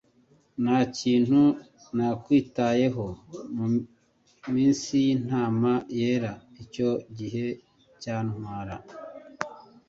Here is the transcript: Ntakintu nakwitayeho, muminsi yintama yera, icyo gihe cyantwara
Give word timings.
Ntakintu 0.63 1.41
nakwitayeho, 1.95 3.05
muminsi 3.55 4.91
yintama 5.05 5.71
yera, 5.99 6.31
icyo 6.63 6.89
gihe 7.17 7.45
cyantwara 8.01 8.75